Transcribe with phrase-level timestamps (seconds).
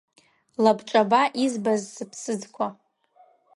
[0.63, 2.67] Лабҿаба избаз сыԥсыӡқәа!